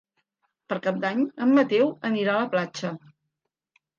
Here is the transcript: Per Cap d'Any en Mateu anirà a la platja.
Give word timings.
Per 0.71 0.77
Cap 0.85 0.95
d'Any 1.03 1.19
en 1.45 1.51
Mateu 1.57 1.91
anirà 2.11 2.33
a 2.37 2.39
la 2.45 2.47
platja. 2.55 2.93